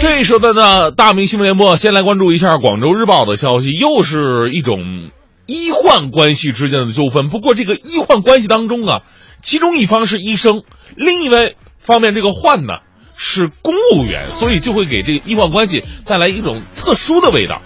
[0.00, 5.10] 这时候的呢，大明新闻联播先来关注一下广州日报的消息，又是一种
[5.46, 7.28] 医患关系之间的纠纷。
[7.28, 9.02] 不过这个医患关系当中啊，
[9.42, 10.62] 其中一方是医生，
[10.96, 12.78] 另一位方面这个患呢
[13.16, 17.60] 是公务员，所以就会给这个医患关系带来一种特殊的味道。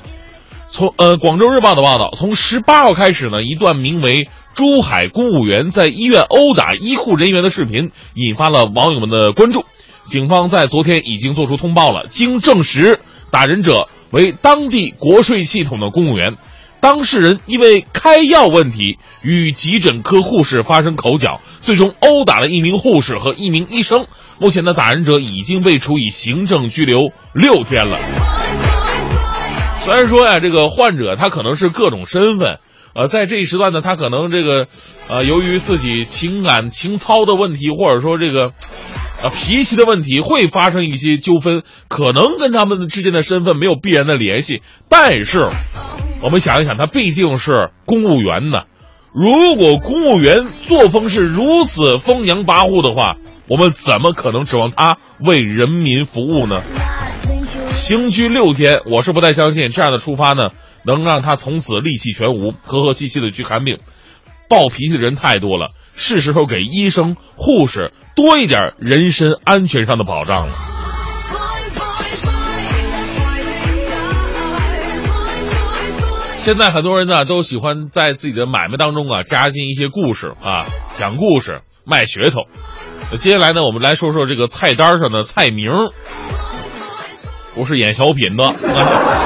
[0.71, 9.67] 从呃广州日报的报道，从十八号开始呢，一段名为“珠海公务员在医院殴打医护人员”的视频引发了网友们的关注。
[10.05, 16.37] 警方在昨天已经做出通报了，经证实，打人者为当地国税系统的公务员，
[16.81, 24.07] 当事人因为开药问题与急诊科护士发生口角，最终殴打了一名护士和一名医生。
[24.39, 27.97] 目前的打人者已经被处以行政拘留六天了。
[29.85, 32.59] 虽然说呀，这个患者他可能是各种身份，
[32.95, 34.67] 呃，在这一时段呢，他可能这个，
[35.09, 38.53] 呃，由于自己情感情操的问题，或者说这个。
[39.23, 44.63] 啊，脾气的问题会发生一些纠纷，可能跟他们之间的身份没有必然的联系。
[44.89, 45.49] 但是，
[46.23, 48.65] 我们想一想，他毕竟是公务员呢。
[49.15, 56.63] 如果公务员作风是如此飞扬跋扈的话，我们怎么可能指望他为人民服务呢？
[57.75, 60.49] 刑拘六天，我是不太相信这样的处罚呢，
[60.85, 63.79] 能让他从此戾气全无，和和气气的去看病。
[64.49, 65.69] 暴脾气的人太多了。
[65.95, 70.53] 是时候给医生、护士多一点人身安全上的保障了。
[76.37, 82.47] 现在很多人呢都喜欢在自己的买卖当中啊加进一些故事啊，讲故事卖噱头。
[83.17, 85.71] 接下来呢，我们来说说这个菜单上的菜名，
[87.55, 88.55] 不是演小品的。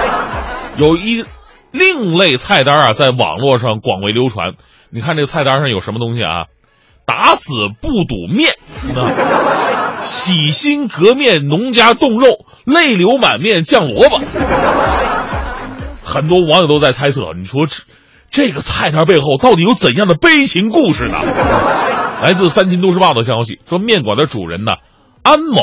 [0.76, 1.24] 有一
[1.70, 4.52] 另类菜单啊，在网络上广为流传。
[4.90, 6.44] 你看这个菜单上有什么东西啊？
[7.06, 8.56] 打死不赌面，
[10.02, 14.20] 洗心革面农家冻肉，泪流满面酱萝卜。
[16.04, 17.84] 很多网友都在猜测，你说这
[18.30, 21.14] 这个菜单背后到底有怎样的悲情故事呢？
[22.20, 24.72] 来自《三秦都市报》的消息说，面馆的主人呢，
[25.22, 25.62] 安某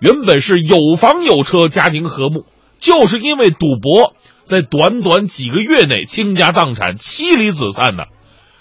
[0.00, 2.46] 原本是有房有车，家庭和睦，
[2.80, 8.04] 就是因为赌博，在短短几个月内倾家荡产，妻离子散的。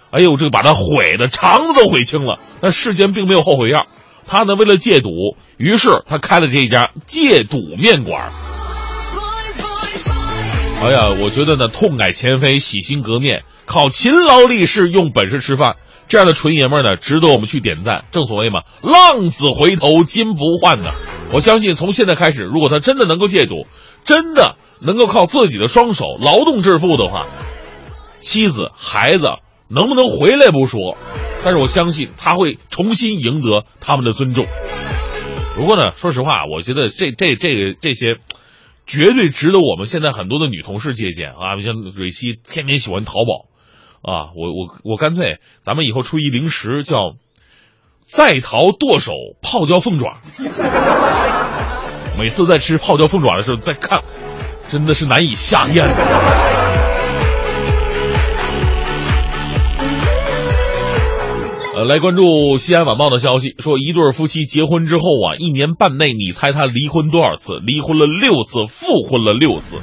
[0.09, 2.39] 哎呦，这个把他毁的肠子都悔青了。
[2.61, 3.87] 但世间并没有后悔药，
[4.25, 5.09] 他呢为了戒赌，
[5.57, 8.31] 于是他开了这一家戒赌面馆。
[10.83, 15.75] 哎呀，我觉得呢，痛改前非，洗心革面，靠勤劳立志，用本事吃饭，
[16.07, 18.05] 这样的纯爷们呢，值得我们去点赞。
[18.11, 20.93] 正所谓嘛，浪子回头金不换的。
[21.33, 23.65] 我相信从现在开始，如果他真的能够戒赌，
[24.05, 27.25] 真的能够靠自己的双手劳动致富的话，
[28.19, 29.25] 妻子孩子。
[29.69, 30.97] 能不能回来不说，
[31.43, 34.45] 但是我相信他会重新赢得他们的尊重。
[35.55, 38.17] 不过呢，说实话，我觉得这这这个这些，
[38.85, 41.57] 绝对值得我们现在很多的女同事借鉴啊！
[41.63, 43.47] 像蕊希天天喜欢淘宝，
[44.03, 47.15] 啊，我我我干脆咱们以后出一零食叫
[48.05, 50.19] “在淘剁手泡椒凤爪”，
[52.17, 54.03] 每次在吃泡椒凤爪的时候再看，
[54.69, 55.85] 真的是难以下咽。
[61.77, 67.59] 呃，来关注西安晚报的消息，说一对夫妻结婚之后啊，一年半内，你猜他离婚多少次？
[67.63, 69.75] 离婚了六次，复婚了六次。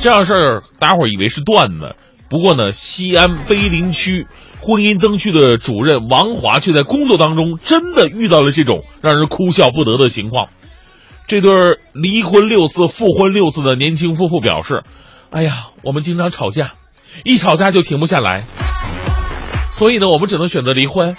[0.00, 1.96] 这样事儿，大家伙以为是段子，
[2.30, 4.26] 不过呢，西安碑林区
[4.62, 10.48] 婚姻登记的主任王华却在工作当中真的遇到了这种让人哭笑不得的情况。
[11.26, 14.82] 这对离婚六次、复婚六次的年轻夫妇表示
[15.28, 16.72] ：“哎呀，我们经常吵架，
[17.22, 18.46] 一吵架就停不下来。”
[19.78, 21.14] 所以呢，我们只能选择离婚。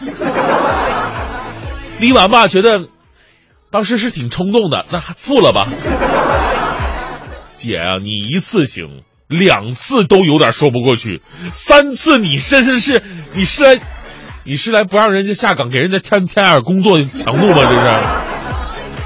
[2.02, 2.90] 离完吧，觉得
[3.72, 5.66] 当时是挺冲动的，那还复了吧？
[7.54, 11.22] 姐啊，你一次行，两次都有点说不过去，
[11.54, 13.02] 三次你真是是
[13.34, 13.80] 你是来
[14.44, 17.56] 你是来不让人家下岗，给人家添添点工作强度吗？
[17.64, 18.19] 这是。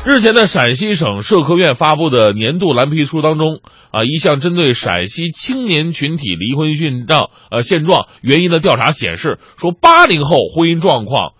[0.05, 11.31] 日前，在陕西省社科院发布的年度蓝皮书当中，啊，一项针对陕西青年群体离婚现状、呃现状原因的调查显示，说八零后婚姻状况，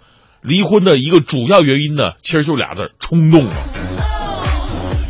[0.42, 3.52] 离婚的一个主要原因呢，其实就俩字冲动了。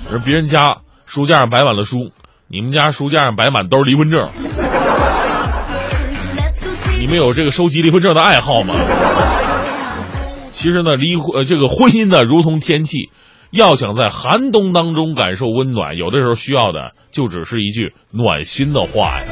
[0.10, 2.10] 而别人家书架上摆满了书，
[2.48, 4.28] 你们家书架上摆满都是离婚证。
[7.00, 8.74] 你们有这个收集离婚证的爱好吗？
[10.50, 13.12] 其实呢，离婚呃这个婚姻呢，如同天气。
[13.54, 19.28] 要想在寒冬当中感受温暖，有的时候需要的就只是一句暖心的话呀。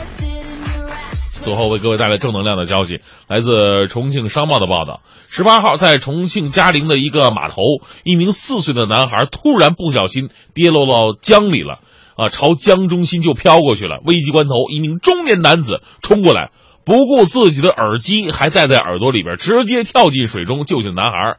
[1.41, 7.63] 最后为各位带来正能量的消息，来自重庆商报的报道：十八号，在重庆嘉陵的一个码头，
[8.03, 11.79] 一名四岁的男孩突然不小心跌落到江里了，
[12.15, 14.01] 啊，朝江中心就飘过去了。
[14.05, 16.51] 危急关头，一名中年男子冲过来，
[16.85, 21.37] 不顾自己的耳机还戴在耳朵里边，直接跳进水中救起男孩。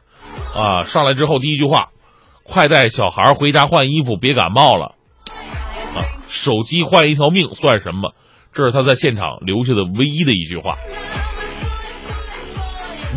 [0.53, 1.91] 啊，上来之后第一句话
[2.43, 4.95] ：“快带小孩回家换衣服，别感冒了。”
[5.95, 8.13] 啊，手机换一条命算什么？
[8.53, 10.75] 这是他在现场留下的唯一的一句话。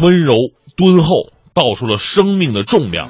[0.00, 0.34] 温柔
[0.76, 3.08] 敦厚，道出了生命的重量；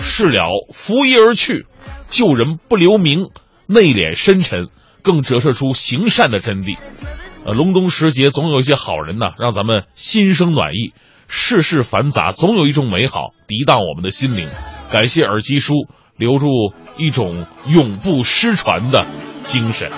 [0.00, 1.66] 事了拂衣而去，
[2.10, 3.30] 救人不留名，
[3.66, 4.68] 内敛深沉，
[5.02, 6.78] 更折射出行善的真谛。
[7.44, 10.92] 呃，隆冬时节，总有一些好人呐，让咱们心生暖意。
[11.26, 14.48] 世事繁杂，总有一种美好涤荡我们的心灵。
[14.94, 16.46] 感谢耳机叔留住
[16.98, 19.04] 一种永不失传的
[19.42, 19.90] 精神。